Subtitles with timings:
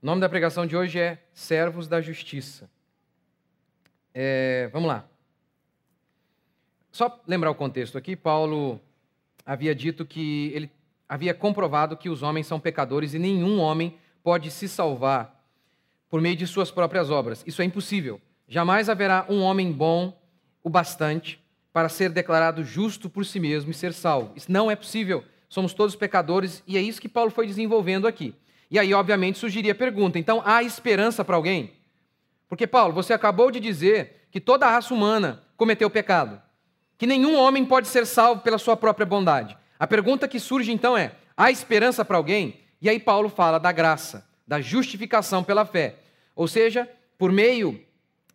[0.00, 2.70] O nome da pregação de hoje é Servos da Justiça.
[4.14, 5.04] É, vamos lá.
[6.92, 8.80] Só lembrar o contexto aqui, Paulo
[9.44, 10.70] havia dito que ele
[11.08, 15.44] havia comprovado que os homens são pecadores e nenhum homem pode se salvar
[16.08, 17.42] por meio de suas próprias obras.
[17.44, 18.20] Isso é impossível.
[18.46, 20.16] Jamais haverá um homem bom
[20.62, 21.42] o bastante
[21.72, 24.32] para ser declarado justo por si mesmo e ser salvo.
[24.36, 25.24] Isso não é possível.
[25.48, 28.32] Somos todos pecadores e é isso que Paulo foi desenvolvendo aqui.
[28.70, 31.72] E aí, obviamente, surgiria a pergunta: então há esperança para alguém?
[32.48, 36.40] Porque, Paulo, você acabou de dizer que toda a raça humana cometeu pecado,
[36.96, 39.56] que nenhum homem pode ser salvo pela sua própria bondade.
[39.78, 42.60] A pergunta que surge então é: há esperança para alguém?
[42.80, 45.96] E aí, Paulo fala da graça, da justificação pela fé.
[46.34, 47.80] Ou seja, por meio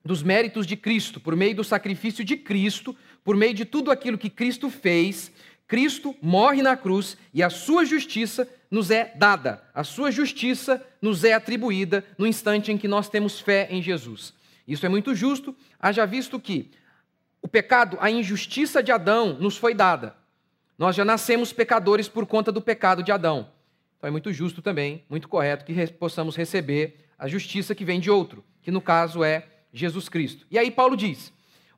[0.03, 4.17] dos méritos de Cristo, por meio do sacrifício de Cristo, por meio de tudo aquilo
[4.17, 5.31] que Cristo fez,
[5.67, 11.23] Cristo morre na cruz e a sua justiça nos é dada, a sua justiça nos
[11.23, 14.33] é atribuída no instante em que nós temos fé em Jesus.
[14.67, 16.71] Isso é muito justo, haja visto que
[17.41, 20.15] o pecado, a injustiça de Adão nos foi dada.
[20.77, 23.49] Nós já nascemos pecadores por conta do pecado de Adão.
[23.97, 28.09] Então é muito justo também, muito correto que possamos receber a justiça que vem de
[28.09, 30.45] outro, que no caso é Jesus Cristo.
[30.49, 31.31] E aí Paulo diz: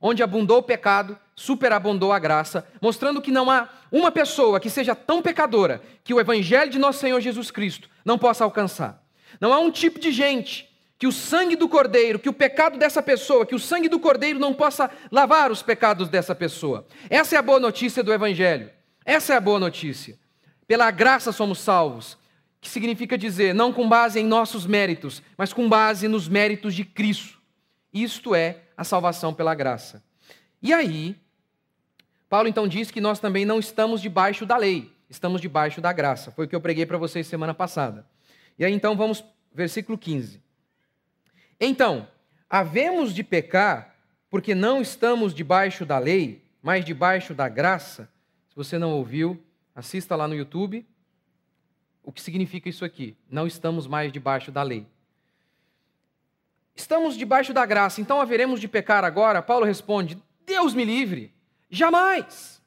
[0.08, 4.94] onde abundou o pecado, superabundou a graça, mostrando que não há uma pessoa que seja
[4.94, 9.04] tão pecadora que o evangelho de nosso Senhor Jesus Cristo não possa alcançar.
[9.42, 13.02] Não há um tipo de gente que o sangue do cordeiro, que o pecado dessa
[13.02, 16.86] pessoa, que o sangue do cordeiro não possa lavar os pecados dessa pessoa.
[17.10, 18.70] Essa é a boa notícia do evangelho.
[19.04, 20.20] Essa é a boa notícia.
[20.68, 22.16] Pela graça somos salvos,
[22.62, 26.86] que significa dizer, não com base em nossos méritos, mas com base nos méritos de
[26.86, 27.40] Cristo.
[27.92, 30.04] Isto é a salvação pela graça.
[30.62, 31.16] E aí,
[32.30, 36.32] Paulo então diz que nós também não estamos debaixo da lei, estamos debaixo da graça.
[36.32, 38.06] Foi o que eu preguei para vocês semana passada.
[38.58, 40.42] E aí então vamos, versículo 15.
[41.60, 42.08] Então,
[42.50, 43.96] havemos de pecar
[44.30, 48.10] porque não estamos debaixo da lei, mas debaixo da graça?
[48.50, 49.42] Se você não ouviu,
[49.74, 50.86] assista lá no YouTube.
[52.04, 53.16] O que significa isso aqui?
[53.30, 54.86] Não estamos mais debaixo da lei.
[56.76, 59.42] Estamos debaixo da graça, então haveremos de pecar agora?
[59.42, 61.34] Paulo responde: Deus me livre,
[61.70, 62.62] jamais.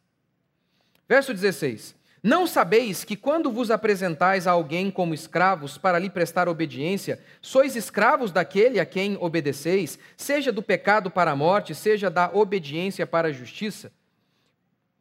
[1.06, 6.48] Verso 16: Não sabeis que quando vos apresentais a alguém como escravos para lhe prestar
[6.48, 12.30] obediência, sois escravos daquele a quem obedeceis, seja do pecado para a morte, seja da
[12.32, 13.92] obediência para a justiça?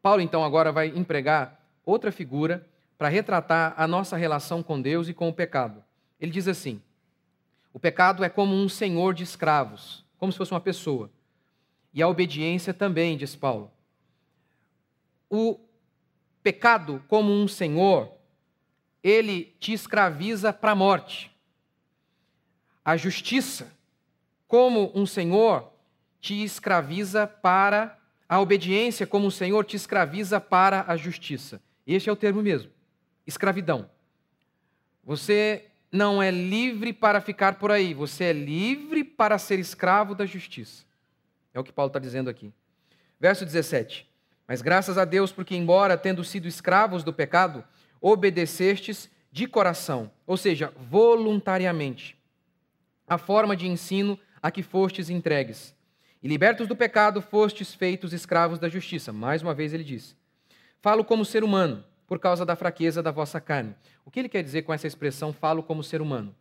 [0.02, 5.14] Paulo então agora vai empregar outra figura para retratar a nossa relação com Deus e
[5.14, 5.84] com o pecado.
[6.20, 6.82] Ele diz assim:
[7.78, 11.12] o pecado é como um senhor de escravos, como se fosse uma pessoa.
[11.94, 13.72] E a obediência também, diz Paulo.
[15.30, 15.60] O
[16.42, 18.12] pecado, como um senhor,
[19.04, 21.32] ele te escraviza para a morte.
[22.84, 23.72] A justiça,
[24.48, 25.72] como um senhor,
[26.20, 27.96] te escraviza para
[28.28, 31.62] a obediência, como um senhor te escraviza para a justiça.
[31.86, 32.72] Este é o termo mesmo:
[33.28, 33.88] escravidão.
[35.04, 40.26] Você não é livre para ficar por aí, você é livre para ser escravo da
[40.26, 40.84] justiça.
[41.54, 42.54] É o que Paulo está dizendo aqui.
[43.20, 44.08] Verso 17.
[44.48, 47.64] Mas graças a Deus, porque, embora tendo sido escravos do pecado,
[48.00, 52.18] obedecestes de coração, ou seja, voluntariamente,
[53.08, 55.76] a forma de ensino a que fostes entregues.
[56.22, 59.14] E libertos do pecado, fostes feitos escravos da justiça.
[59.14, 60.16] Mais uma vez ele diz:
[60.82, 63.76] Falo como ser humano por causa da fraqueza da vossa carne.
[64.06, 66.34] O que ele quer dizer com essa expressão, falo como ser humano?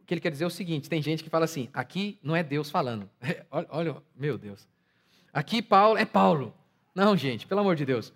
[0.00, 2.34] O que ele quer dizer é o seguinte: tem gente que fala assim, aqui não
[2.34, 3.08] é Deus falando.
[3.50, 4.66] olha, olha, meu Deus.
[5.32, 6.54] Aqui Paulo é Paulo.
[6.94, 8.12] Não, gente, pelo amor de Deus.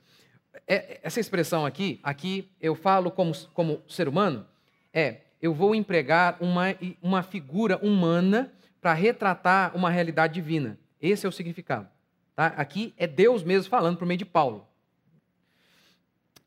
[0.67, 4.47] É, essa expressão aqui, aqui eu falo como, como ser humano,
[4.93, 6.65] é eu vou empregar uma,
[7.03, 10.79] uma figura humana para retratar uma realidade divina.
[11.01, 11.89] Esse é o significado.
[12.35, 12.49] Tá?
[12.49, 14.67] Aqui é Deus mesmo falando por meio de Paulo.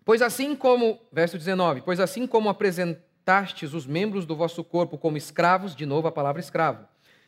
[0.10, 5.18] Pois assim como, verso 19, pois assim como apresentastes os membros do vosso corpo como
[5.18, 6.84] escravos, de novo a palavra escravo,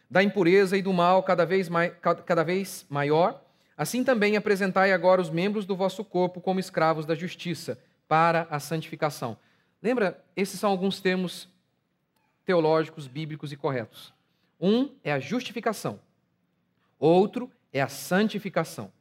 [0.09, 3.39] da impureza e do mal cada vez, mai, cada vez maior,
[3.77, 7.77] assim também apresentai agora os membros do vosso corpo como escravos da justiça,
[8.07, 9.38] para a santificação.
[9.79, 11.47] Lembra, esses são alguns termos
[12.44, 14.11] teológicos, bíblicos e corretos.
[14.59, 16.00] Um é a justificação,
[16.97, 18.91] outro é a santificação.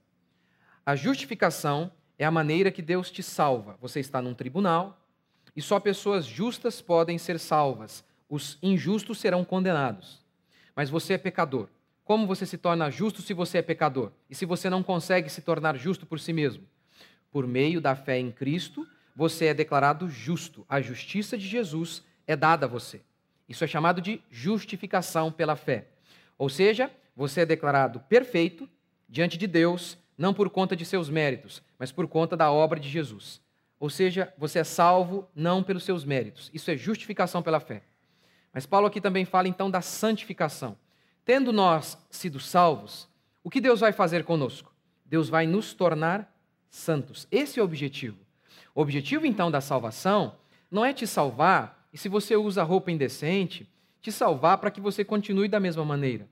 [0.84, 1.90] A justificação
[2.20, 3.78] é a maneira que Deus te salva.
[3.80, 5.02] Você está num tribunal
[5.56, 8.04] e só pessoas justas podem ser salvas.
[8.28, 10.20] Os injustos serão condenados.
[10.76, 11.68] Mas você é pecador.
[12.04, 14.12] Como você se torna justo se você é pecador?
[14.28, 16.62] E se você não consegue se tornar justo por si mesmo?
[17.32, 18.86] Por meio da fé em Cristo,
[19.16, 20.66] você é declarado justo.
[20.68, 23.00] A justiça de Jesus é dada a você.
[23.48, 25.86] Isso é chamado de justificação pela fé.
[26.36, 28.68] Ou seja, você é declarado perfeito
[29.08, 32.90] diante de Deus, não por conta de seus méritos, mas por conta da obra de
[32.90, 33.40] Jesus.
[33.78, 36.50] Ou seja, você é salvo não pelos seus méritos.
[36.52, 37.82] Isso é justificação pela fé.
[38.52, 40.76] Mas Paulo aqui também fala então da santificação.
[41.24, 43.08] Tendo nós sido salvos,
[43.42, 44.70] o que Deus vai fazer conosco?
[45.06, 46.30] Deus vai nos tornar
[46.68, 47.26] santos.
[47.30, 48.18] Esse é o objetivo.
[48.74, 50.36] O objetivo então da salvação
[50.70, 53.66] não é te salvar, e se você usa roupa indecente,
[54.02, 56.28] te salvar para que você continue da mesma maneira.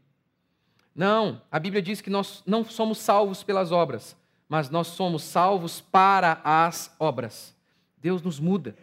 [0.99, 4.17] Não, a Bíblia diz que nós não somos salvos pelas obras,
[4.49, 7.55] mas nós somos salvos para as obras.
[7.99, 8.75] Deus nos muda.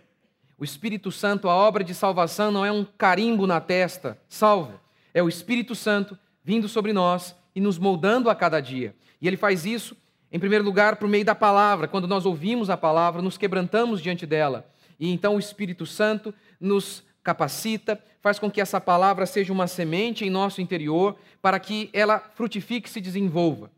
[0.58, 4.80] O Espírito Santo, a obra de salvação não é um carimbo na testa, salvo.
[5.14, 8.96] É o Espírito Santo vindo sobre nós e nos moldando a cada dia.
[9.20, 9.94] E ele faz isso,
[10.32, 11.86] em primeiro lugar, por meio da palavra.
[11.86, 14.66] Quando nós ouvimos a palavra, nos quebrantamos diante dela.
[14.98, 20.24] E então o Espírito Santo nos capacita, faz com que essa palavra seja uma semente
[20.24, 23.70] em nosso interior, para que ela frutifique e se desenvolva.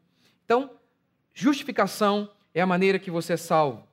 [0.46, 0.70] Então,
[1.40, 3.88] Justificação é a maneira que você é salvo,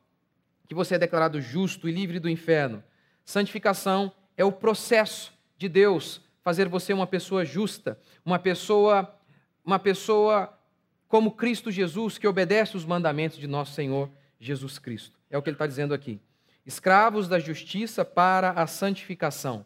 [0.67, 2.83] que você é declarado justo e livre do inferno.
[3.23, 9.15] Santificação é o processo de Deus fazer você uma pessoa justa, uma pessoa
[9.63, 10.59] uma pessoa
[11.07, 14.11] como Cristo Jesus que obedece os mandamentos de nosso Senhor
[14.41, 15.19] Jesus Cristo.
[15.29, 16.19] É o que ele está dizendo aqui.
[16.67, 19.65] Escravos da justiça para a santificação.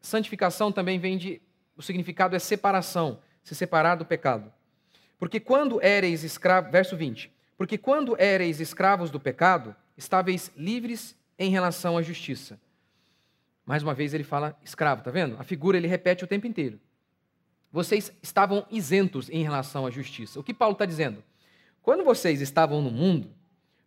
[0.00, 1.40] Santificação também vem de
[1.76, 4.52] o significado é separação, se separar do pecado.
[5.18, 11.50] Porque quando éreis escravos, verso 20, porque quando éreis escravos do pecado, estáveis livres em
[11.50, 12.60] relação à justiça.
[13.64, 15.36] Mais uma vez ele fala escravo, tá vendo?
[15.38, 16.80] A figura ele repete o tempo inteiro.
[17.70, 20.40] Vocês estavam isentos em relação à justiça.
[20.40, 21.22] O que Paulo está dizendo?
[21.82, 23.32] Quando vocês estavam no mundo,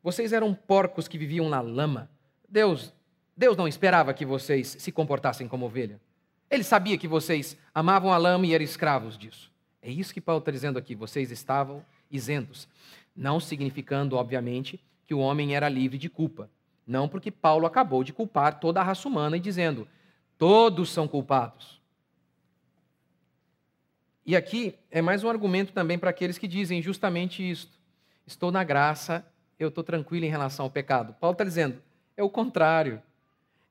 [0.02, 2.10] vocês eram porcos que viviam na lama.
[2.54, 2.94] Deus,
[3.36, 6.00] Deus não esperava que vocês se comportassem como ovelha.
[6.52, 9.52] Ele sabia que vocês amavam a lama e eram escravos disso.
[9.82, 10.94] É isso que Paulo está dizendo aqui.
[10.94, 12.68] Vocês estavam isentos.
[13.16, 16.48] Não significando, obviamente, que o homem era livre de culpa.
[16.86, 19.88] Não porque Paulo acabou de culpar toda a raça humana e dizendo:
[20.38, 21.82] todos são culpados.
[24.24, 27.80] E aqui é mais um argumento também para aqueles que dizem justamente isto.
[28.28, 29.26] Estou na graça,
[29.58, 31.16] eu estou tranquilo em relação ao pecado.
[31.20, 31.82] Paulo está dizendo:
[32.16, 33.02] é o contrário.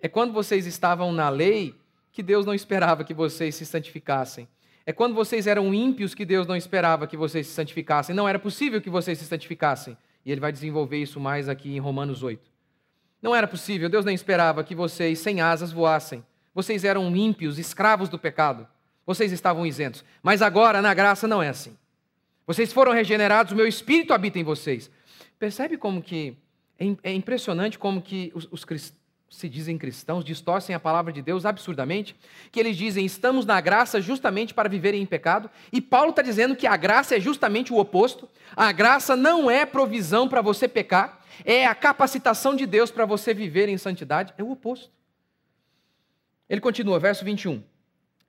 [0.00, 1.74] É quando vocês estavam na lei
[2.10, 4.48] que Deus não esperava que vocês se santificassem.
[4.84, 8.14] É quando vocês eram ímpios que Deus não esperava que vocês se santificassem.
[8.14, 9.96] Não era possível que vocês se santificassem.
[10.24, 12.50] E ele vai desenvolver isso mais aqui em Romanos 8.
[13.20, 16.24] Não era possível, Deus nem esperava que vocês sem asas voassem.
[16.52, 18.66] Vocês eram ímpios, escravos do pecado.
[19.06, 20.04] Vocês estavam isentos.
[20.22, 21.76] Mas agora, na graça, não é assim.
[22.46, 24.90] Vocês foram regenerados, o meu espírito habita em vocês.
[25.38, 26.36] Percebe como que
[26.82, 28.64] é, é impressionante como que os, os
[29.32, 32.14] se dizem cristãos, distorcem a palavra de Deus absurdamente,
[32.50, 36.54] que eles dizem estamos na graça justamente para viverem em pecado, e Paulo está dizendo
[36.54, 38.28] que a graça é justamente o oposto.
[38.54, 43.32] A graça não é provisão para você pecar, é a capacitação de Deus para você
[43.32, 44.92] viver em santidade, é o oposto.
[46.48, 47.62] Ele continua, verso 21.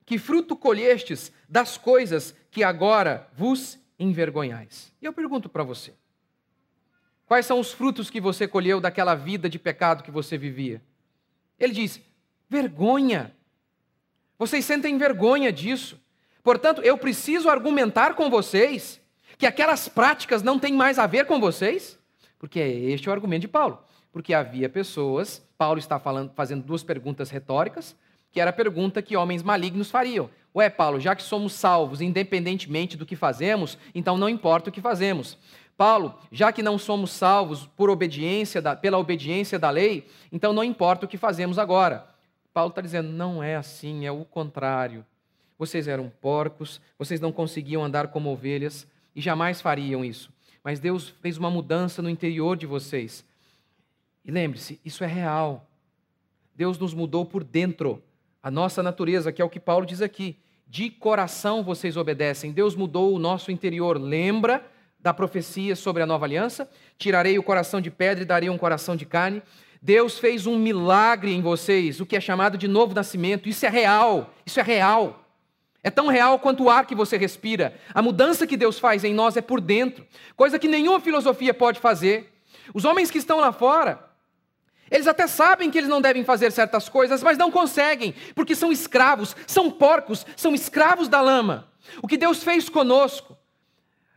[0.06, 4.92] Que fruto colhestes das coisas que agora vos envergonhais?
[5.00, 5.92] E eu pergunto para você:
[7.26, 10.82] quais são os frutos que você colheu daquela vida de pecado que você vivia?
[11.58, 12.00] Ele diz:
[12.48, 13.34] vergonha.
[14.38, 16.00] Vocês sentem vergonha disso.
[16.42, 19.00] Portanto, eu preciso argumentar com vocês
[19.38, 21.98] que aquelas práticas não têm mais a ver com vocês,
[22.38, 23.78] porque é este o argumento de Paulo.
[24.12, 27.96] Porque havia pessoas, Paulo está falando, fazendo duas perguntas retóricas,
[28.30, 30.28] que era a pergunta que homens malignos fariam.
[30.54, 34.80] Ué, Paulo, já que somos salvos independentemente do que fazemos, então não importa o que
[34.80, 35.38] fazemos.
[35.76, 40.62] Paulo, já que não somos salvos por obediência da, pela obediência da lei, então não
[40.62, 42.06] importa o que fazemos agora.
[42.52, 45.04] Paulo está dizendo, não é assim, é o contrário.
[45.58, 50.32] Vocês eram porcos, vocês não conseguiam andar como ovelhas e jamais fariam isso.
[50.62, 53.24] Mas Deus fez uma mudança no interior de vocês.
[54.24, 55.68] E lembre-se, isso é real.
[56.54, 58.02] Deus nos mudou por dentro.
[58.42, 60.36] A nossa natureza, que é o que Paulo diz aqui.
[60.66, 62.52] De coração vocês obedecem.
[62.52, 64.00] Deus mudou o nosso interior.
[64.00, 64.64] Lembra
[65.04, 68.96] da profecia sobre a nova aliança, tirarei o coração de pedra e darei um coração
[68.96, 69.42] de carne.
[69.82, 73.46] Deus fez um milagre em vocês, o que é chamado de novo nascimento.
[73.46, 75.28] Isso é real, isso é real.
[75.82, 77.78] É tão real quanto o ar que você respira.
[77.92, 81.80] A mudança que Deus faz em nós é por dentro, coisa que nenhuma filosofia pode
[81.80, 82.32] fazer.
[82.72, 84.02] Os homens que estão lá fora,
[84.90, 88.72] eles até sabem que eles não devem fazer certas coisas, mas não conseguem, porque são
[88.72, 91.68] escravos, são porcos, são escravos da lama.
[92.00, 93.33] O que Deus fez conosco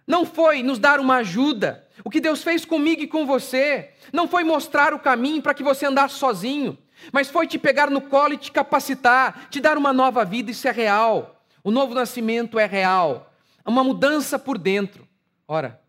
[0.08, 1.86] não foi nos dar uma ajuda.
[2.04, 5.62] O que Deus fez comigo e com você não foi mostrar o caminho para que
[5.62, 6.78] você andasse sozinho.
[7.12, 10.68] mas foi te pegar no colo e te capacitar, te dar uma nova vida, isso
[10.68, 11.44] é real.
[11.64, 13.32] O novo nascimento é real,
[13.66, 15.08] uma mudança por dentro.
[15.48, 15.80] Ora,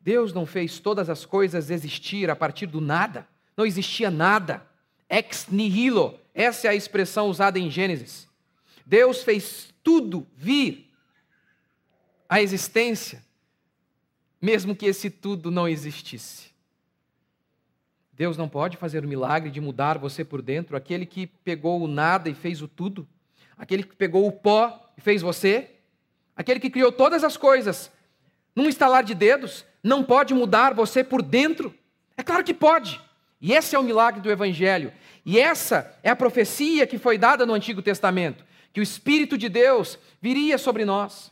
[0.00, 3.26] Deus não fez todas as coisas existir a partir do nada,
[3.56, 4.66] não existia nada.
[5.08, 8.28] Ex nihilo, essa é a expressão usada em Gênesis.
[8.84, 10.87] Deus fez tudo vir
[12.28, 13.24] à existência,
[14.40, 16.48] mesmo que esse tudo não existisse.
[18.12, 21.86] Deus não pode fazer o milagre de mudar você por dentro, aquele que pegou o
[21.86, 23.06] nada e fez o tudo,
[23.56, 25.70] aquele que pegou o pó e fez você,
[26.36, 27.90] aquele que criou todas as coisas,
[28.54, 31.72] num estalar de dedos, não pode mudar você por dentro?
[32.16, 33.00] É claro que pode.
[33.40, 34.92] E esse é o milagre do Evangelho.
[35.24, 39.48] E essa é a profecia que foi dada no Antigo Testamento: que o Espírito de
[39.48, 41.30] Deus viria sobre nós,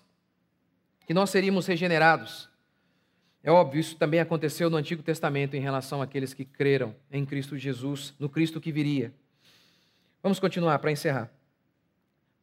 [1.06, 2.50] que nós seríamos regenerados.
[3.42, 7.56] É óbvio, isso também aconteceu no Antigo Testamento em relação àqueles que creram em Cristo
[7.56, 9.14] Jesus, no Cristo que viria.
[10.20, 11.30] Vamos continuar para encerrar.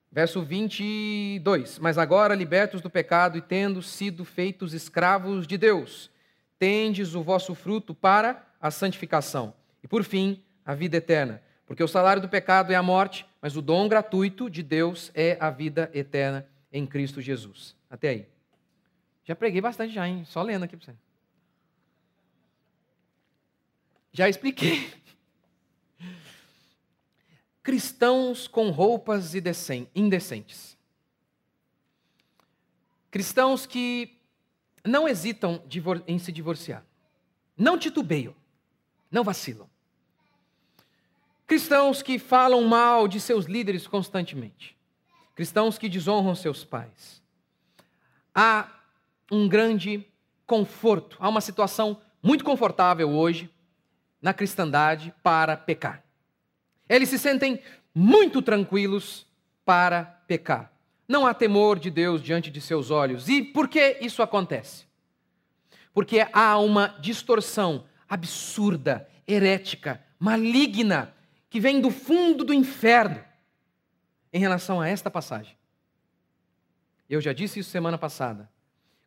[0.10, 1.78] Verso 22.
[1.80, 6.10] Mas agora, libertos do pecado e tendo sido feitos escravos de Deus,
[6.58, 9.54] tendes o vosso fruto para a santificação.
[9.84, 11.42] E por fim, a vida eterna.
[11.66, 15.36] Porque o salário do pecado é a morte, mas o dom gratuito de Deus é
[15.38, 17.76] a vida eterna em Cristo Jesus.
[17.90, 18.33] Até aí.
[19.24, 20.26] Já preguei bastante já, hein?
[20.26, 20.96] Só lendo aqui para você.
[24.12, 24.94] Já expliquei.
[27.64, 30.78] Cristãos com roupas indecentes.
[33.10, 34.18] Cristãos que
[34.84, 35.64] não hesitam
[36.08, 36.86] em se divorciar.
[37.58, 38.36] Não titubeiam
[39.14, 39.70] não vacilam.
[41.46, 44.76] Cristãos que falam mal de seus líderes constantemente.
[45.36, 47.22] Cristãos que desonram seus pais.
[48.34, 48.68] Há
[49.32, 50.06] um grande
[50.46, 53.50] conforto, há uma situação muito confortável hoje
[54.22, 56.04] na cristandade para pecar.
[56.88, 57.62] Eles se sentem
[57.94, 59.26] muito tranquilos
[59.66, 60.72] para pecar.
[61.08, 63.28] Não há temor de Deus diante de seus olhos.
[63.28, 64.86] E por que isso acontece?
[65.94, 71.14] Porque há uma distorção absurda, herética, maligna,
[71.50, 73.24] que vem do fundo do inferno
[74.32, 75.56] em relação a esta passagem.
[77.10, 78.50] Eu já disse isso semana passada.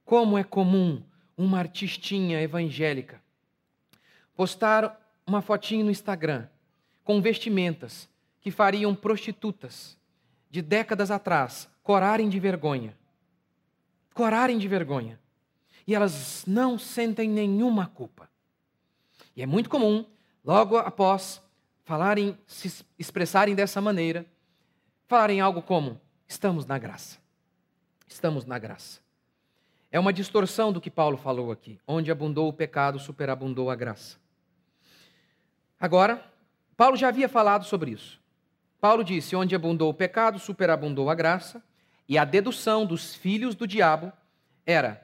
[0.06, 1.02] Como é comum
[1.36, 3.20] uma artistinha evangélica
[4.36, 6.46] postar uma fotinho no Instagram
[7.02, 8.08] com vestimentas
[8.40, 9.98] que fariam prostitutas
[10.48, 12.96] de décadas atrás corarem de vergonha.
[14.14, 15.18] Corarem de vergonha.
[15.86, 18.30] E elas não sentem nenhuma culpa.
[19.34, 20.06] E é muito comum,
[20.44, 21.42] logo após
[21.84, 24.24] falarem, se expressarem dessa maneira,
[25.06, 27.18] falarem algo como: estamos na graça.
[28.06, 29.05] Estamos na graça.
[29.96, 31.80] É uma distorção do que Paulo falou aqui.
[31.88, 34.18] Onde abundou o pecado, superabundou a graça.
[35.80, 36.22] Agora,
[36.76, 38.20] Paulo já havia falado sobre isso.
[38.78, 41.62] Paulo disse: onde abundou o pecado, superabundou a graça.
[42.06, 44.12] E a dedução dos filhos do diabo
[44.66, 45.02] era: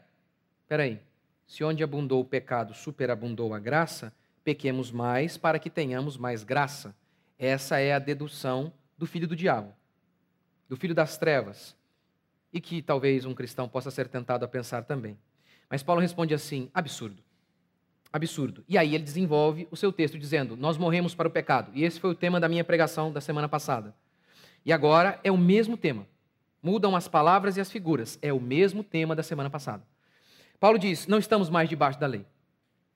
[0.68, 1.00] peraí,
[1.46, 4.12] se onde abundou o pecado, superabundou a graça,
[4.44, 6.94] pequemos mais para que tenhamos mais graça.
[7.38, 9.72] Essa é a dedução do filho do diabo,
[10.68, 11.74] do filho das trevas,
[12.52, 15.16] e que talvez um cristão possa ser tentado a pensar também.
[15.70, 17.22] Mas Paulo responde assim: absurdo.
[18.12, 18.62] Absurdo.
[18.68, 21.70] E aí ele desenvolve o seu texto dizendo: Nós morremos para o pecado.
[21.74, 23.94] E esse foi o tema da minha pregação da semana passada.
[24.64, 26.06] E agora é o mesmo tema.
[26.62, 28.18] Mudam as palavras e as figuras.
[28.20, 29.82] É o mesmo tema da semana passada.
[30.60, 32.26] Paulo diz: Não estamos mais debaixo da lei.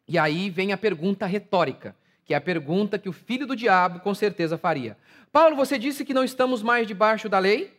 [0.06, 4.00] E aí vem a pergunta retórica, que é a pergunta que o filho do diabo
[4.00, 4.96] com certeza faria.
[5.32, 7.76] Paulo, você disse que não estamos mais debaixo da lei?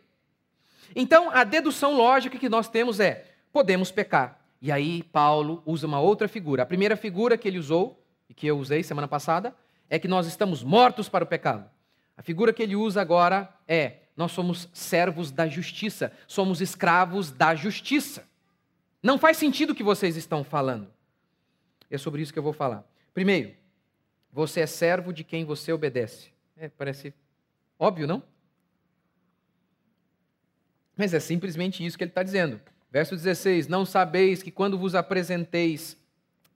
[0.96, 4.40] Então, a dedução lógica que nós temos é: podemos pecar.
[4.62, 6.64] E aí, Paulo usa uma outra figura.
[6.64, 9.56] A primeira figura que ele usou, e que eu usei semana passada,
[9.90, 11.70] é que nós estamos mortos para o pecado.
[12.16, 17.54] A figura que ele usa agora é: nós somos servos da justiça, somos escravos da
[17.54, 18.28] justiça.
[19.02, 20.88] Não faz sentido o que vocês estão falando.
[21.90, 22.84] É sobre isso que eu vou falar.
[23.14, 23.54] Primeiro,
[24.32, 26.30] você é servo de quem você obedece.
[26.58, 27.14] É, parece
[27.80, 28.22] óbvio, não?
[30.98, 32.60] Mas é simplesmente isso que ele está dizendo.
[32.92, 35.96] Verso 16: Não sabeis que quando vos apresenteis,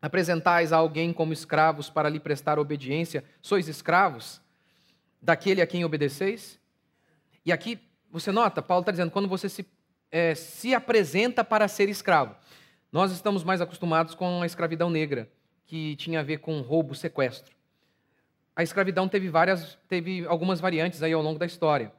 [0.02, 4.42] apresentais a alguém como escravos para lhe prestar obediência, sois escravos
[5.22, 6.60] daquele a quem obedeceis?
[7.46, 7.80] E aqui,
[8.10, 9.66] você nota, Paulo está dizendo, quando você se,
[10.12, 12.36] é, se apresenta para ser escravo.
[12.92, 15.30] Nós estamos mais acostumados com a escravidão negra,
[15.66, 17.56] que tinha a ver com roubo, sequestro.
[18.56, 21.92] A escravidão teve várias, teve algumas variantes aí ao longo da história.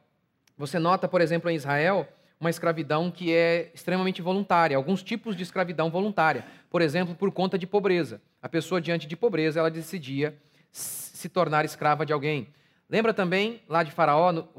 [0.57, 2.07] Você nota, por exemplo, em Israel,
[2.43, 6.45] uma escravidão que é extremamente voluntária, alguns tipos de escravidão voluntária.
[6.69, 8.21] Por exemplo, por conta de pobreza.
[8.41, 10.37] A pessoa diante de pobreza, ela decidia
[10.69, 12.49] se tornar escrava de alguém.
[12.89, 14.49] Lembra também lá de Faraó, no,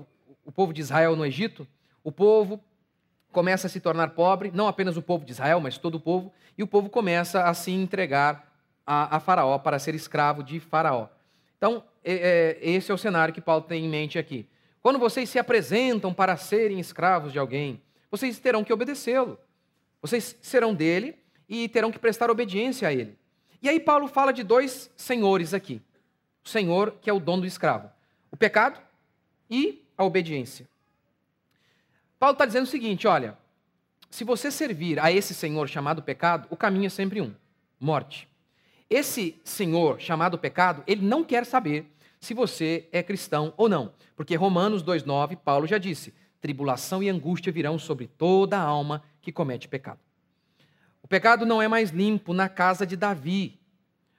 [0.46, 1.68] o povo de Israel no Egito?
[2.02, 2.58] O povo
[3.30, 6.32] começa a se tornar pobre, não apenas o povo de Israel, mas todo o povo,
[6.56, 8.50] e o povo começa a se entregar
[8.86, 11.08] a, a Faraó para ser escravo de Faraó.
[11.58, 14.48] Então, é, é, esse é o cenário que Paulo tem em mente aqui.
[14.84, 19.38] Quando vocês se apresentam para serem escravos de alguém, vocês terão que obedecê-lo.
[20.02, 21.16] Vocês serão dele
[21.48, 23.18] e terão que prestar obediência a ele.
[23.62, 25.80] E aí Paulo fala de dois senhores aqui.
[26.44, 27.90] O senhor que é o dono do escravo.
[28.30, 28.78] O pecado
[29.48, 30.68] e a obediência.
[32.18, 33.38] Paulo está dizendo o seguinte: olha,
[34.10, 37.34] se você servir a esse senhor chamado pecado, o caminho é sempre um:
[37.80, 38.28] morte.
[38.90, 41.90] Esse senhor chamado pecado, ele não quer saber
[42.24, 47.52] se você é cristão ou não, porque Romanos 2,9, Paulo já disse: tribulação e angústia
[47.52, 50.00] virão sobre toda a alma que comete pecado.
[51.02, 53.60] O pecado não é mais limpo na casa de Davi.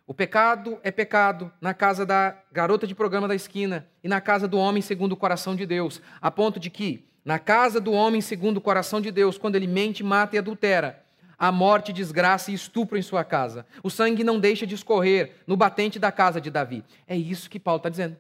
[0.08, 4.48] O pecado é pecado na casa da garota de programa da esquina e na casa
[4.48, 8.22] do homem segundo o coração de Deus, a ponto de que, na casa do homem
[8.22, 11.05] segundo o coração de Deus, quando ele mente, mata e adultera,
[11.38, 13.66] a morte, desgraça e estupro em sua casa.
[13.84, 16.84] O sangue não deixa de escorrer no batente da casa de Davi.
[17.08, 18.18] É isso que Paulo está dizendo.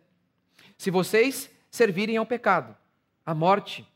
[0.77, 2.75] Se vocês servirem ao pecado,
[3.25, 3.87] a morte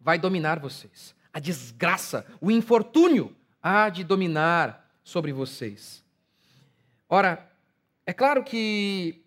[0.00, 1.14] vai dominar vocês.
[1.32, 6.04] A desgraça, o infortúnio há de dominar sobre vocês.
[7.08, 7.50] Ora,
[8.06, 9.24] é claro que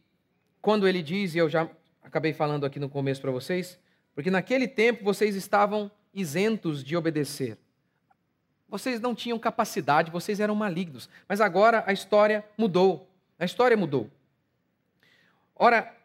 [0.62, 1.70] quando ele diz, e eu já
[2.04, 3.80] acabei falando aqui no começo para vocês,
[4.14, 7.58] porque naquele tempo vocês estavam isentos de obedecer.
[8.70, 11.10] Vocês não tinham capacidade, vocês eram malignos.
[11.28, 13.10] Mas agora a história mudou.
[13.40, 14.10] A história mudou.
[15.56, 15.96] Ora,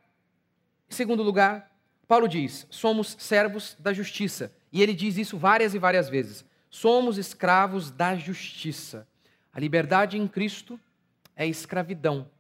[0.89, 1.71] em segundo lugar,
[2.07, 4.53] Paulo diz: somos servos da justiça.
[4.73, 6.45] E ele diz isso várias e várias vezes.
[6.71, 9.07] Somos escravos da justiça.
[9.53, 10.79] A liberdade em Cristo
[11.35, 12.31] é escravidão.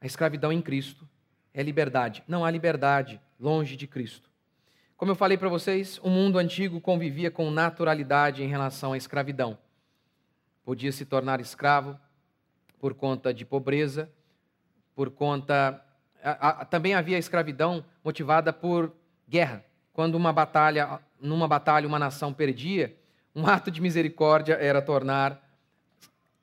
[0.00, 1.06] A escravidão em Cristo
[1.52, 2.24] é liberdade.
[2.26, 4.29] Não há liberdade longe de Cristo.
[5.00, 9.56] Como eu falei para vocês, o mundo antigo convivia com naturalidade em relação à escravidão.
[10.62, 11.98] Podia se tornar escravo
[12.78, 14.10] por conta de pobreza,
[14.94, 15.82] por conta.
[16.68, 18.92] também havia escravidão motivada por
[19.26, 19.64] guerra.
[19.94, 22.94] Quando uma batalha numa batalha uma nação perdia,
[23.34, 25.42] um ato de misericórdia era tornar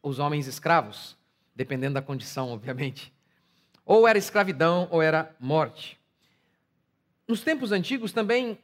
[0.01, 1.15] os homens escravos,
[1.55, 3.13] dependendo da condição, obviamente.
[3.85, 5.99] Ou era escravidão ou era morte.
[7.27, 8.57] Nos tempos antigos também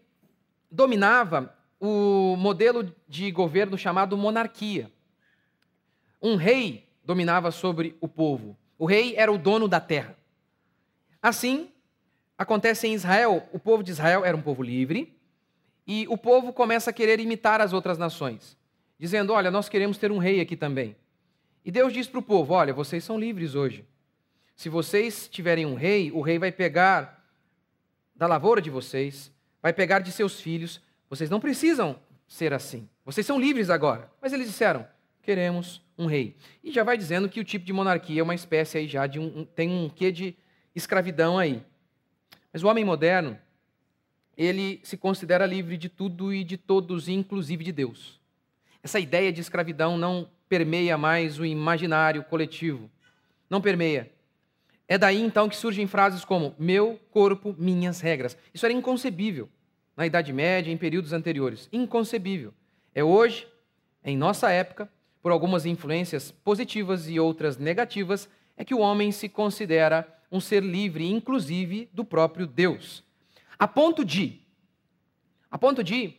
[0.71, 4.89] dominava o modelo de governo chamado monarquia.
[6.21, 8.57] Um rei dominava sobre o povo.
[8.77, 10.17] O rei era o dono da terra.
[11.21, 11.69] Assim,
[12.37, 13.47] acontece em Israel.
[13.51, 15.13] O povo de Israel era um povo livre,
[15.85, 18.57] e o povo começa a querer imitar as outras nações,
[18.97, 20.95] dizendo: Olha, nós queremos ter um rei aqui também.
[21.65, 23.85] E Deus diz para o povo: Olha, vocês são livres hoje.
[24.55, 27.22] Se vocês tiverem um rei, o rei vai pegar
[28.15, 30.81] da lavoura de vocês, vai pegar de seus filhos.
[31.09, 32.87] Vocês não precisam ser assim.
[33.05, 34.11] Vocês são livres agora.
[34.21, 34.87] Mas eles disseram:
[35.21, 36.35] queremos um rei.
[36.63, 39.19] E já vai dizendo que o tipo de monarquia é uma espécie aí já de
[39.19, 40.35] um, tem um quê de
[40.75, 41.63] escravidão aí.
[42.51, 43.37] Mas o homem moderno,
[44.37, 48.19] ele se considera livre de tudo e de todos, inclusive de Deus.
[48.83, 52.89] Essa ideia de escravidão não permeia mais o imaginário coletivo.
[53.49, 54.11] Não permeia.
[54.87, 58.37] É daí então que surgem frases como meu corpo, minhas regras.
[58.53, 59.49] Isso era inconcebível
[59.95, 61.69] na Idade Média, em períodos anteriores.
[61.71, 62.53] Inconcebível.
[62.93, 63.47] É hoje,
[64.03, 64.89] em nossa época,
[65.21, 70.63] por algumas influências positivas e outras negativas, é que o homem se considera um ser
[70.63, 73.03] livre, inclusive do próprio Deus.
[73.57, 74.41] A ponto de,
[75.49, 76.15] a ponto de,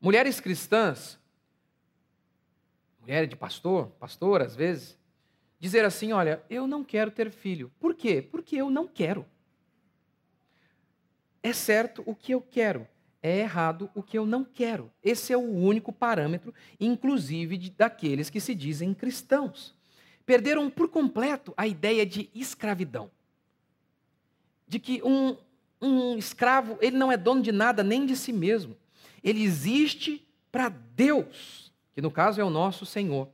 [0.00, 1.18] mulheres cristãs,
[3.00, 4.96] mulher de pastor, pastor às vezes,
[5.60, 7.70] dizer assim: olha, eu não quero ter filho.
[7.78, 8.22] Por quê?
[8.22, 9.24] Porque eu não quero.
[11.42, 12.86] É certo o que eu quero,
[13.22, 14.90] é errado o que eu não quero.
[15.02, 19.74] Esse é o único parâmetro, inclusive daqueles que se dizem cristãos.
[20.26, 23.10] Perderam por completo a ideia de escravidão.
[24.68, 25.36] De que um,
[25.80, 28.76] um escravo, ele não é dono de nada, nem de si mesmo.
[29.24, 33.28] Ele existe para Deus, que no caso é o nosso Senhor.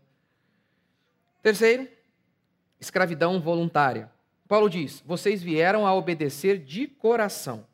[1.42, 1.88] Terceiro,
[2.80, 4.10] escravidão voluntária.
[4.48, 7.66] Paulo diz: vocês vieram a obedecer de coração.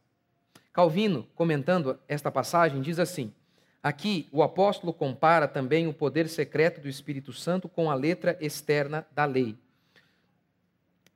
[0.73, 3.33] Calvino, comentando esta passagem, diz assim:
[3.83, 9.07] aqui o apóstolo compara também o poder secreto do Espírito Santo com a letra externa
[9.13, 9.57] da lei.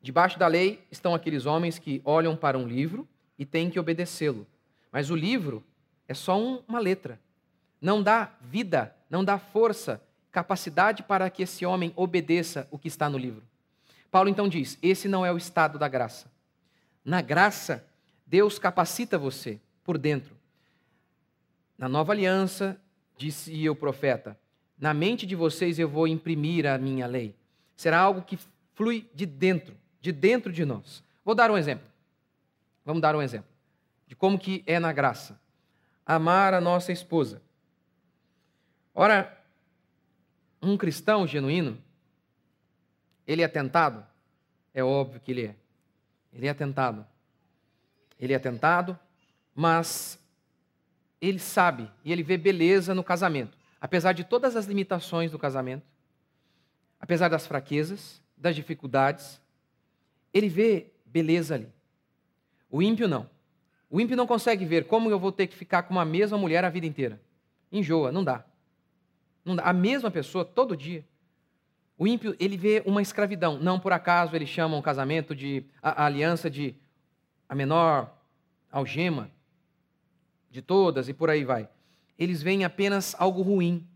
[0.03, 4.47] Debaixo da lei estão aqueles homens que olham para um livro e tem que obedecê-lo.
[4.93, 5.65] Mas o livro
[6.07, 7.19] é só um, uma letra.
[7.81, 13.09] Não dá vida, não dá força, capacidade para que esse homem obedeça o que está
[13.09, 13.43] no livro.
[14.17, 16.33] Paulo então diz: esse não é o estado da graça.
[17.05, 17.87] Na graça,
[18.27, 20.35] Deus capacita você por dentro.
[21.77, 22.81] Na nova aliança,
[23.19, 24.35] disse o profeta,
[24.81, 27.37] na mente de vocês eu vou imprimir a minha lei.
[27.77, 28.39] Será algo que
[28.73, 31.05] flui de dentro, de dentro de nós.
[31.23, 31.87] Vou dar um exemplo.
[32.87, 33.51] Vamos dar um exemplo
[34.07, 35.39] de como que é na graça.
[36.07, 37.43] Amar a nossa esposa.
[38.95, 39.39] Ora,
[40.63, 41.77] um cristão genuíno,
[43.27, 44.05] ele é tentado?
[44.73, 45.55] É óbvio que ele é.
[46.33, 47.07] Ele é tentado.
[48.19, 48.99] Ele é tentado,
[49.55, 50.19] mas
[51.21, 53.57] ele sabe e ele vê beleza no casamento.
[53.81, 55.85] Apesar de todas as limitações do casamento,
[57.01, 59.41] apesar das fraquezas, das dificuldades,
[60.33, 61.69] ele vê beleza ali.
[62.71, 63.29] O ímpio não.
[63.91, 66.65] O ímpio não consegue ver como eu vou ter que ficar com uma mesma mulher
[66.65, 67.21] a vida inteira.
[67.71, 68.45] Enjoa, não dá.
[69.45, 69.63] Não dá.
[69.63, 71.05] A mesma pessoa todo dia.
[71.99, 73.59] O ímpio, ele vê uma escravidão.
[73.59, 76.75] Não por acaso eles chamam o casamento de a, a aliança de
[77.49, 78.15] a menor
[78.71, 79.31] algema
[80.51, 81.69] de todas e por aí vai.
[82.19, 83.87] Eles veem apenas algo ruim.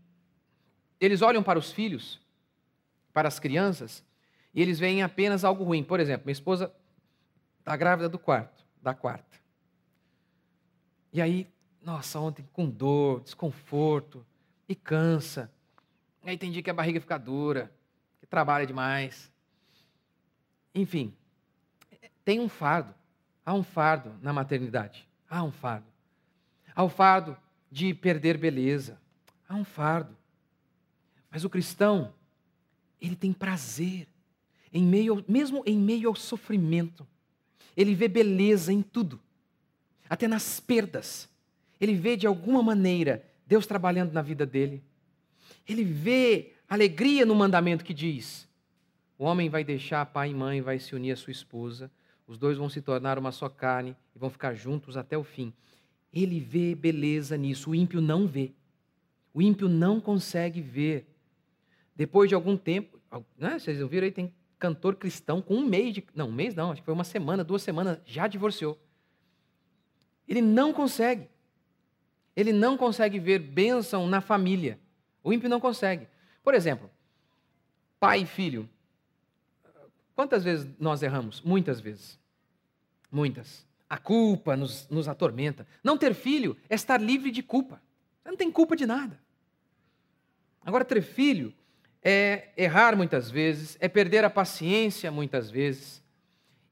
[0.99, 2.19] Eles olham para os filhos,
[3.13, 4.03] para as crianças,
[4.53, 5.83] e eles veem apenas algo ruim.
[5.83, 6.73] Por exemplo, minha esposa
[7.59, 9.39] está grávida do quarto, da quarta.
[11.13, 11.47] E aí,
[11.81, 14.25] nossa, ontem com dor, desconforto,
[14.67, 15.51] e cansa.
[16.23, 17.71] E aí tem dia que a barriga fica dura,
[18.31, 19.29] trabalha demais.
[20.73, 21.13] Enfim,
[22.23, 22.95] tem um fardo.
[23.45, 25.05] Há um fardo na maternidade.
[25.29, 25.85] Há um fardo.
[26.73, 27.37] Há o fardo
[27.69, 28.97] de perder beleza.
[29.47, 30.15] Há um fardo.
[31.29, 32.13] Mas o cristão,
[33.01, 34.07] ele tem prazer
[34.71, 37.05] em meio, mesmo em meio ao sofrimento.
[37.75, 39.19] Ele vê beleza em tudo,
[40.09, 41.29] até nas perdas.
[41.81, 44.81] Ele vê de alguma maneira Deus trabalhando na vida dele.
[45.67, 48.47] Ele vê alegria no mandamento que diz:
[49.17, 51.91] o homem vai deixar pai e mãe, vai se unir à sua esposa,
[52.25, 55.53] os dois vão se tornar uma só carne e vão ficar juntos até o fim.
[56.13, 58.51] Ele vê beleza nisso, o ímpio não vê.
[59.33, 61.05] O ímpio não consegue ver.
[61.95, 62.99] Depois de algum tempo,
[63.37, 66.03] né, vocês ouviram aí, tem cantor cristão com um mês de.
[66.15, 68.79] Não, um mês não, acho que foi uma semana, duas semanas, já divorciou.
[70.25, 71.27] Ele não consegue.
[72.33, 74.79] Ele não consegue ver bênção na família.
[75.21, 76.07] O ímpio não consegue.
[76.43, 76.89] Por exemplo,
[77.99, 78.69] pai e filho.
[80.15, 81.41] Quantas vezes nós erramos?
[81.41, 82.19] Muitas vezes.
[83.11, 83.65] Muitas.
[83.89, 85.67] A culpa nos, nos atormenta.
[85.83, 87.81] Não ter filho é estar livre de culpa.
[88.21, 89.19] Você não tem culpa de nada.
[90.63, 91.53] Agora, ter filho
[92.03, 96.03] é errar muitas vezes, é perder a paciência muitas vezes.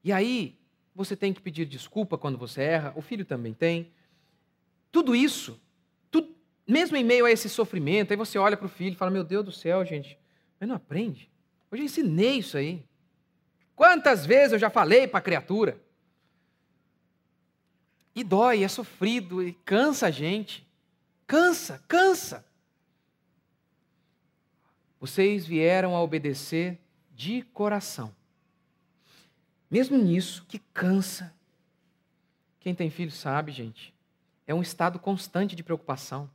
[0.02, 0.58] E aí,
[0.94, 3.92] você tem que pedir desculpa quando você erra, o filho também tem.
[4.90, 5.60] Tudo isso,
[6.70, 9.24] mesmo em meio a esse sofrimento, aí você olha para o filho e fala: Meu
[9.24, 10.18] Deus do céu, gente,
[10.58, 11.30] mas não aprende.
[11.70, 12.84] Eu já ensinei isso aí.
[13.74, 15.80] Quantas vezes eu já falei para a criatura?
[18.14, 20.66] E dói, é sofrido, e cansa a gente.
[21.26, 22.44] Cansa, cansa.
[24.98, 26.78] Vocês vieram a obedecer
[27.14, 28.14] de coração.
[29.70, 31.32] Mesmo nisso, que cansa.
[32.58, 33.94] Quem tem filho sabe, gente.
[34.46, 36.28] É um estado constante de preocupação.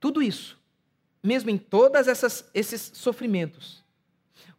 [0.00, 0.58] Tudo isso,
[1.22, 1.60] mesmo em
[2.06, 3.84] essas esses sofrimentos,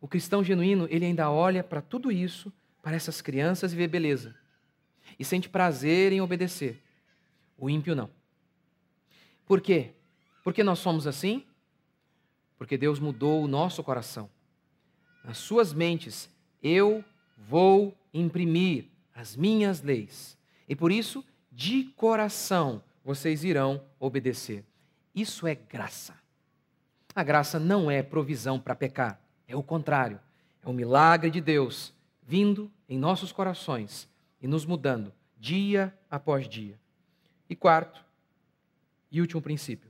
[0.02, 4.36] o cristão genuíno, ele ainda olha para tudo isso, para essas crianças e vê beleza.
[5.17, 6.82] E sente prazer em obedecer.
[7.58, 8.10] O ímpio não.
[9.45, 9.91] Por quê?
[10.43, 11.43] Porque nós somos assim?
[12.58, 14.30] Porque Deus mudou o nosso coração.
[15.23, 16.30] Nas suas mentes,
[16.63, 17.04] eu
[17.38, 20.38] vou imprimir as minhas leis.
[20.67, 24.63] E por isso, de coração, vocês irão obedecer.
[25.13, 26.15] Isso é graça.
[27.15, 30.19] A graça não é provisão para pecar, é o contrário.
[30.63, 34.08] É o milagre de Deus vindo em nossos corações
[34.41, 36.80] e nos mudando dia após dia.
[37.50, 38.06] E quarto
[39.12, 39.89] e último princípio: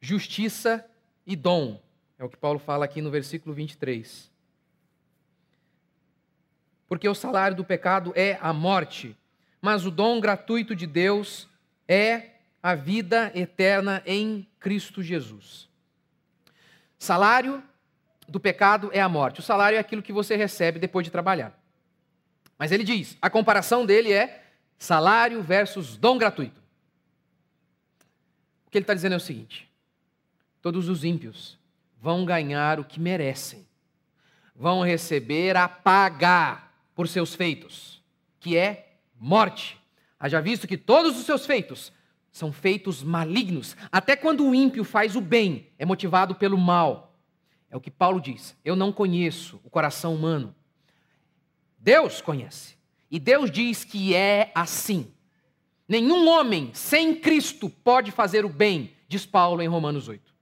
[0.00, 0.88] justiça
[1.26, 1.82] e dom.
[2.18, 4.30] É o que Paulo fala aqui no versículo 23.
[6.88, 9.16] Porque o salário do pecado é a morte,
[9.60, 11.48] mas o dom gratuito de Deus
[11.88, 15.68] é a vida eterna em Cristo Jesus.
[16.98, 17.62] Salário
[18.28, 19.40] do pecado é a morte.
[19.40, 21.58] O salário é aquilo que você recebe depois de trabalhar.
[22.58, 24.44] Mas ele diz, a comparação dele é
[24.78, 26.60] salário versus dom gratuito.
[28.66, 29.70] O que ele está dizendo é o seguinte:
[30.60, 31.58] todos os ímpios
[32.00, 33.66] vão ganhar o que merecem,
[34.54, 36.62] vão receber a paga
[36.94, 38.02] por seus feitos,
[38.40, 39.78] que é morte.
[40.18, 41.92] Haja visto que todos os seus feitos
[42.36, 47.16] são feitos malignos, até quando o ímpio faz o bem, é motivado pelo mal.
[47.70, 48.54] É o que Paulo diz.
[48.62, 50.54] Eu não conheço o coração humano.
[51.78, 52.76] Deus conhece.
[53.10, 55.10] E Deus diz que é assim.
[55.88, 60.34] Nenhum homem sem Cristo pode fazer o bem, diz Paulo em Romanos 8.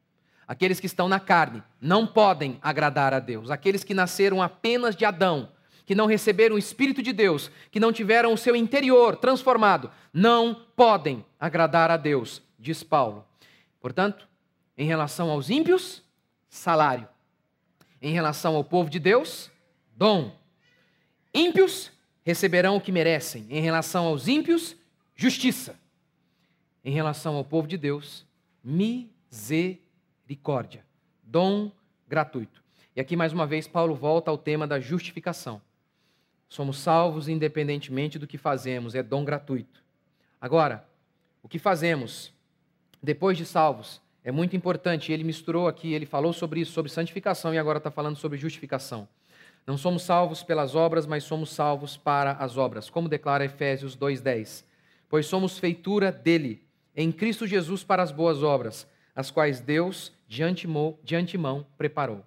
[0.49, 3.53] Aqueles que estão na carne não podem agradar a Deus.
[3.53, 5.49] Aqueles que nasceram apenas de Adão,
[5.87, 10.67] que não receberam o Espírito de Deus, que não tiveram o seu interior transformado, não
[10.75, 13.25] podem agradar a Deus, diz Paulo.
[13.81, 14.27] Portanto,
[14.77, 16.03] em relação aos ímpios,
[16.49, 17.07] salário.
[18.01, 19.53] Em relação ao povo de Deus,
[19.97, 20.37] dom.
[21.33, 21.93] Ímpios
[22.25, 23.47] receberão o que merecem.
[23.51, 24.77] Em relação aos ímpios,
[25.15, 25.79] justiça.
[26.85, 28.27] Em relação ao povo de Deus,
[28.63, 30.85] misericórdia.
[31.23, 31.71] Dom
[32.09, 32.65] gratuito.
[32.97, 35.61] E aqui mais uma vez Paulo volta ao tema da justificação.
[36.49, 39.83] Somos salvos independentemente do que fazemos, é dom gratuito.
[40.41, 40.87] Agora,
[41.43, 42.33] o que fazemos
[43.03, 45.13] depois de salvos é muito importante.
[45.13, 49.07] Ele misturou aqui, ele falou sobre isso, sobre santificação e agora está falando sobre justificação.
[49.67, 54.65] Não somos salvos pelas obras, mas somos salvos para as obras, como declara Efésios 2,10.
[55.09, 56.63] Pois somos feitura dele,
[56.95, 62.25] em Cristo Jesus para as boas obras, as quais Deus de antemão, de antemão preparou.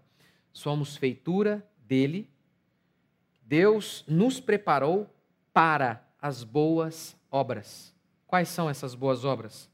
[0.51, 2.27] Somos feitura dele,
[3.47, 5.09] Deus nos preparou
[5.53, 7.95] para as boas obras.
[8.27, 9.69] Quais são essas boas obras?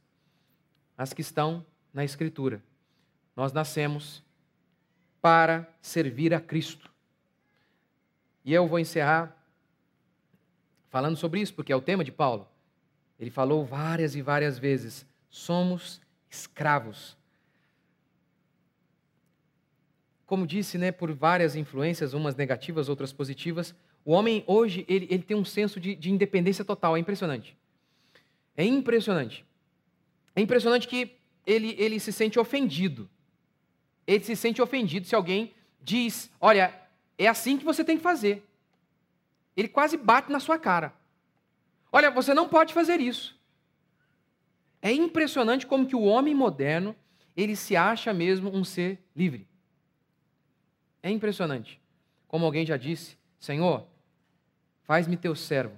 [0.96, 2.62] As que estão na Escritura.
[3.36, 4.24] Nós nascemos
[5.20, 6.92] para servir a Cristo.
[8.46, 9.36] E eu vou encerrar
[10.90, 12.48] falando sobre isso, porque é o tema de Paulo.
[13.20, 17.18] Ele falou várias e várias vezes: somos escravos.
[20.26, 25.24] Como disse, né, por várias influências, umas negativas, outras positivas, o homem hoje ele, ele
[25.24, 26.96] tem um senso de, de independência total.
[26.96, 27.58] É impressionante.
[28.56, 29.46] É impressionante.
[30.36, 33.10] É impressionante que ele, ele se sente ofendido.
[34.06, 36.74] Ele se sente ofendido se alguém diz: Olha,
[37.18, 38.44] é assim que você tem que fazer.
[39.56, 40.94] Ele quase bate na sua cara.
[41.92, 43.40] Olha, você não pode fazer isso.
[44.82, 46.96] É impressionante como que o homem moderno,
[47.38, 49.48] ele se acha mesmo um ser livre.
[51.04, 51.80] É impressionante.
[52.28, 53.86] Como alguém já disse, Senhor,
[54.84, 55.78] faz-me teu servo.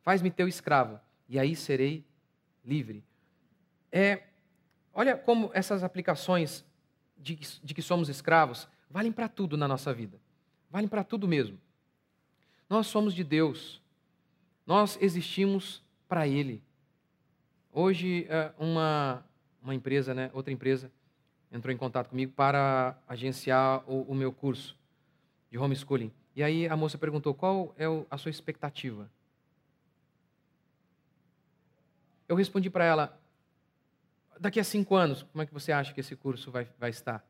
[0.00, 0.98] Faz-me teu escravo,
[1.28, 2.06] e aí serei
[2.64, 3.04] livre.
[3.92, 4.22] É,
[4.94, 6.64] olha como essas aplicações
[7.18, 10.18] de, de que somos escravos valem para tudo na nossa vida.
[10.70, 11.58] Valem para tudo mesmo.
[12.68, 13.82] Nós somos de Deus.
[14.66, 16.62] Nós existimos para Ele.
[17.72, 19.24] Hoje, é, uma,
[19.62, 20.90] uma empresa, né, outra empresa,
[21.52, 24.76] entrou em contato comigo para agenciar o, o meu curso
[25.50, 26.12] de homeschooling.
[26.34, 29.10] E aí a moça perguntou qual é a sua expectativa.
[32.28, 33.20] Eu respondi para ela:
[34.38, 37.24] daqui a cinco anos, como é que você acha que esse curso vai, vai estar?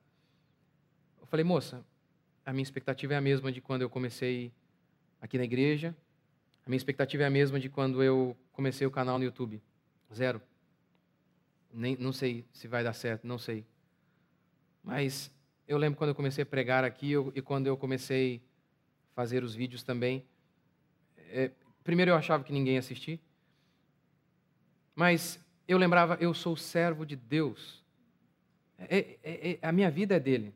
[1.21, 1.85] Eu falei, moça,
[2.45, 4.53] a minha expectativa é a mesma de quando eu comecei
[5.21, 5.97] aqui na igreja,
[6.67, 9.63] a minha expectativa é a mesma de quando eu comecei o canal no YouTube.
[10.15, 10.41] Zero.
[11.73, 13.65] Nem, não sei se vai dar certo, não sei.
[14.83, 15.31] Mas
[15.67, 18.43] eu lembro quando eu comecei a pregar aqui eu, e quando eu comecei
[19.13, 20.25] a fazer os vídeos também.
[21.31, 21.51] É,
[21.85, 23.21] primeiro eu achava que ninguém ia assistir.
[24.95, 25.39] Mas
[25.69, 27.85] eu lembrava, eu sou servo de Deus.
[28.79, 30.55] É, é, é, a minha vida é dele.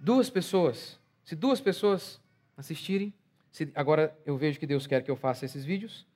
[0.00, 2.20] Duas pessoas, se duas pessoas
[2.56, 3.12] assistirem,
[3.50, 6.06] se agora eu vejo que Deus quer que eu faça esses vídeos,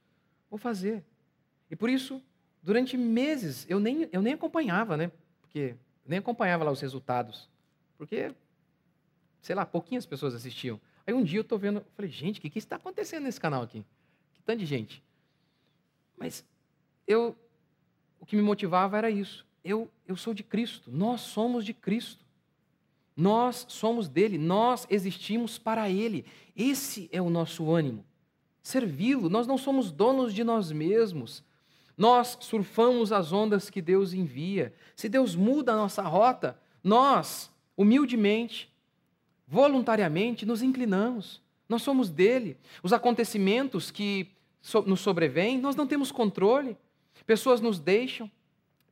[0.49, 1.05] vou fazer.
[1.71, 2.23] E por isso,
[2.63, 5.13] durante meses, eu nem, eu nem acompanhava, né?
[5.43, 5.77] Porque
[6.09, 7.49] nem acompanhava lá os resultados.
[7.97, 8.35] Porque,
[9.41, 10.81] sei lá, pouquinhas pessoas assistiam.
[11.07, 13.63] Aí um dia eu estou vendo, falei, gente, o que, que está acontecendo nesse canal
[13.63, 13.85] aqui?
[14.35, 15.03] Que tanto de gente.
[16.17, 16.45] Mas
[17.07, 17.37] eu
[18.21, 19.47] o que me motivava era isso.
[19.65, 22.25] Eu, eu sou de Cristo, nós somos de Cristo.
[23.17, 26.27] Nós somos dele, nós existimos para ele.
[26.55, 28.05] Esse é o nosso ânimo.
[28.63, 31.43] Servi-lo, nós não somos donos de nós mesmos.
[31.97, 34.75] Nós surfamos as ondas que Deus envia.
[34.95, 38.71] Se Deus muda a nossa rota, nós, humildemente,
[39.47, 41.41] voluntariamente, nos inclinamos.
[41.69, 42.59] Nós somos dele.
[42.83, 44.31] Os acontecimentos que
[44.85, 46.77] nos sobrevêm, nós não temos controle.
[47.27, 48.31] Pessoas nos deixam,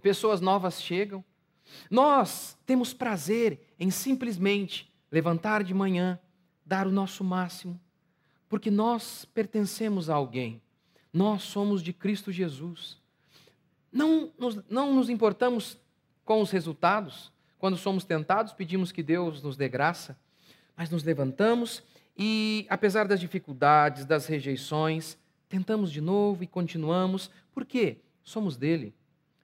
[0.01, 1.23] pessoas novas chegam.
[1.90, 6.19] Nós temos prazer em simplesmente levantar de manhã,
[6.64, 7.79] dar o nosso máximo,
[8.49, 10.61] porque nós pertencemos a alguém.
[11.14, 12.98] Nós somos de Cristo Jesus.
[13.90, 15.79] Não nos, não nos importamos
[16.24, 17.33] com os resultados.
[17.59, 20.18] Quando somos tentados, pedimos que Deus nos dê graça,
[20.77, 21.83] mas nos levantamos
[22.14, 25.16] e, apesar das dificuldades, das rejeições,
[25.48, 27.31] tentamos de novo e continuamos.
[27.55, 27.98] Por quê?
[28.24, 28.94] somos dele.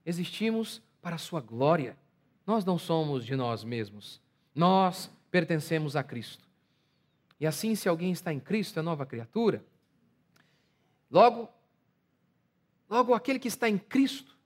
[0.05, 1.97] Existimos para a sua glória.
[2.47, 4.21] Nós não somos de nós mesmos.
[4.55, 6.49] Nós pertencemos a Cristo.
[7.39, 9.63] E assim, se alguém está em Cristo, é nova criatura.
[11.11, 11.49] Logo,
[12.91, 14.37] logo aquele que está em Cristo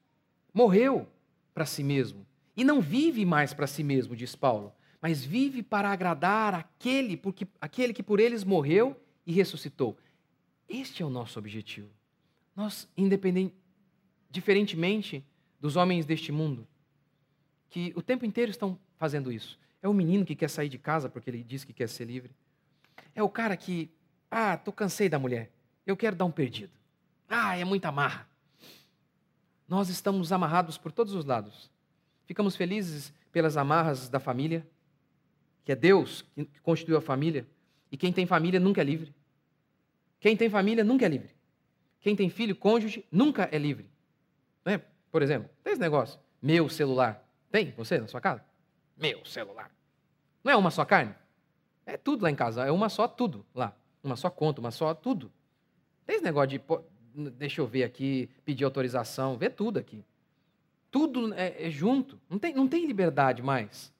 [0.52, 1.08] morreu
[1.54, 5.90] para si mesmo e não vive mais para si mesmo, diz Paulo, mas vive para
[5.90, 9.98] agradar aquele, porque, aquele que por eles morreu e ressuscitou.
[10.68, 11.90] Este é o nosso objetivo.
[12.54, 13.54] Nós, independente,
[14.30, 15.24] diferentemente
[15.60, 16.66] dos homens deste mundo,
[17.70, 19.58] que o tempo inteiro estão fazendo isso.
[19.82, 22.30] É o menino que quer sair de casa porque ele diz que quer ser livre.
[23.14, 23.90] É o cara que,
[24.30, 25.50] ah, tô cansei da mulher,
[25.86, 26.72] eu quero dar um perdido.
[27.28, 28.28] Ah, é muita amarra.
[29.68, 31.70] Nós estamos amarrados por todos os lados.
[32.26, 34.66] Ficamos felizes pelas amarras da família,
[35.64, 37.46] que é Deus que constituiu a família,
[37.90, 39.14] e quem tem família nunca é livre.
[40.20, 41.34] Quem tem família nunca é livre.
[42.00, 43.88] Quem tem filho, cônjuge, nunca é livre.
[44.64, 44.78] É?
[45.10, 47.26] Por exemplo, tem esse negócio, meu celular.
[47.50, 48.44] Tem você na sua casa?
[48.96, 49.70] Meu celular.
[50.42, 51.14] Não é uma só carne?
[51.86, 53.74] É tudo lá em casa, é uma só tudo lá.
[54.02, 55.32] Uma só conta, uma só tudo.
[56.06, 56.62] Tem esse negócio de,
[57.14, 60.04] deixa eu ver aqui, pedir autorização, vê tudo aqui.
[60.90, 63.92] Tudo é, é junto, não tem, não tem liberdade mais.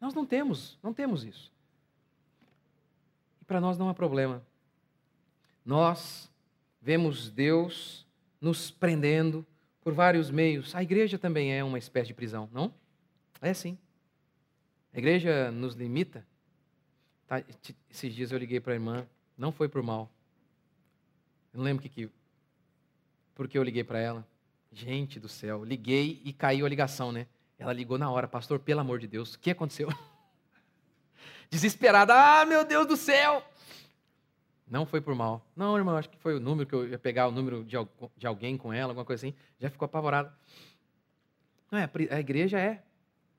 [0.00, 1.52] Nós não temos, não temos isso.
[3.40, 4.42] E para nós não há problema.
[5.64, 6.30] Nós
[6.80, 8.06] vemos Deus
[8.40, 9.44] nos prendendo
[9.82, 10.74] por vários meios.
[10.74, 12.72] A igreja também é uma espécie de prisão, não?
[13.40, 13.78] É sim.
[14.92, 16.26] A igreja nos limita.
[17.26, 17.42] Tá,
[17.90, 19.06] esses dias eu liguei para a irmã,
[19.36, 20.10] não foi por mal.
[21.52, 22.10] Eu não lembro que, que
[23.36, 24.26] porque eu liguei para ela.
[24.72, 27.28] Gente do céu, liguei e caiu a ligação, né?
[27.56, 29.88] Ela ligou na hora, pastor, pelo amor de Deus, o que aconteceu?
[31.48, 33.42] Desesperada, ah, meu Deus do céu!
[34.66, 35.46] Não foi por mal.
[35.54, 37.76] Não, irmão, acho que foi o número que eu ia pegar o número de,
[38.16, 39.36] de alguém com ela, alguma coisa assim.
[39.60, 40.36] Já ficou apavorada.
[41.70, 42.82] Não é, a igreja é.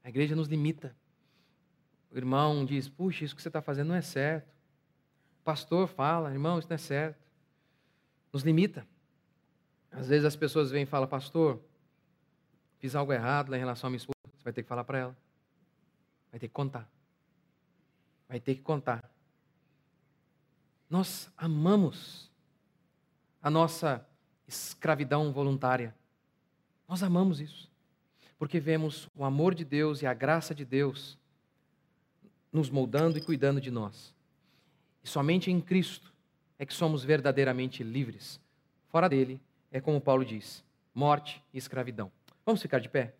[0.04, 0.96] A igreja nos limita.
[2.10, 4.48] O irmão diz: puxa, isso que você está fazendo não é certo.
[5.42, 7.22] O pastor fala: irmão, isso não é certo.
[8.32, 8.88] Nos limita.
[9.98, 11.60] Às vezes as pessoas vêm e falam: pastor,
[12.78, 14.16] fiz algo errado em relação à minha esposa.
[14.24, 15.18] Você vai ter que falar para ela.
[16.32, 16.88] Vai ter que contar.
[18.30, 19.10] Vai ter que contar.
[20.90, 22.32] Nós amamos
[23.42, 24.08] a nossa
[24.48, 25.96] escravidão voluntária.
[26.88, 27.70] Nós amamos isso.
[28.38, 31.18] Porque vemos o amor de Deus e a graça de Deus
[32.52, 34.14] nos moldando e cuidando de nós.
[35.04, 36.14] E somente em Cristo
[36.60, 38.40] é que somos verdadeiramente livres.
[38.90, 39.42] Fora dele,
[39.78, 40.64] é como Paulo diz:
[40.94, 42.12] morte e escravidão.
[42.46, 43.14] Vamos ficar de pé?